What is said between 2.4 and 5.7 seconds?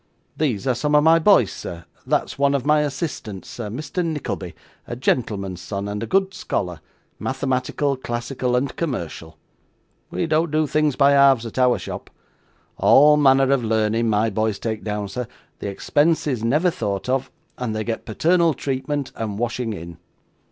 of my assistants, sir Mr. Nickleby, a gentleman's